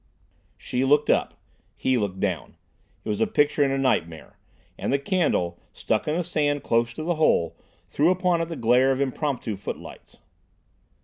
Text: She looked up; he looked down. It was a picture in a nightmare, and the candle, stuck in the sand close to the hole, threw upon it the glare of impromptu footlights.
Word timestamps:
She 0.57 0.83
looked 0.83 1.11
up; 1.11 1.35
he 1.75 1.95
looked 1.95 2.19
down. 2.19 2.55
It 3.05 3.09
was 3.09 3.21
a 3.21 3.27
picture 3.27 3.63
in 3.63 3.69
a 3.69 3.77
nightmare, 3.77 4.35
and 4.75 4.91
the 4.91 4.97
candle, 4.97 5.59
stuck 5.73 6.07
in 6.07 6.17
the 6.17 6.23
sand 6.23 6.63
close 6.63 6.91
to 6.95 7.03
the 7.03 7.15
hole, 7.21 7.55
threw 7.87 8.09
upon 8.09 8.41
it 8.41 8.45
the 8.45 8.55
glare 8.55 8.91
of 8.91 8.99
impromptu 8.99 9.55
footlights. 9.55 10.17